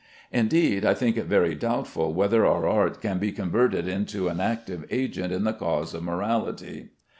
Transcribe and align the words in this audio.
Indeed, 0.31 0.83
I 0.83 0.95
think 0.95 1.15
it 1.15 1.27
very 1.27 1.53
doubtful 1.53 2.11
whether 2.11 2.43
our 2.43 2.67
art 2.67 3.01
can 3.01 3.19
be 3.19 3.31
converted 3.31 3.87
into 3.87 4.29
an 4.29 4.39
active 4.39 4.83
agent 4.89 5.31
in 5.31 5.43
the 5.43 5.53
cause 5.53 5.93
of 5.93 6.01
morality. 6.01 6.89